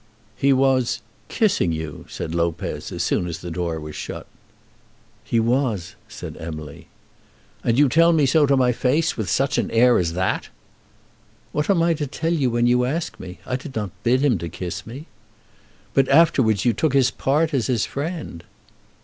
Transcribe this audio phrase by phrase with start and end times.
[0.35, 4.25] "He was kissing you," said Lopez, as soon as the door was shut.
[5.23, 6.87] "He was," said Emily.
[7.63, 10.49] "And you tell me so to my face, with such an air as that!"
[11.51, 13.41] "What am I to tell you when you ask me?
[13.45, 15.05] I did not bid him kiss me."
[15.93, 18.43] "But afterwards you took his part as his friend."